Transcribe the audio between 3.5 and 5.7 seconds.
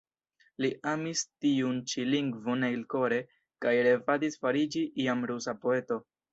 kaj revadis fariĝi iam rusa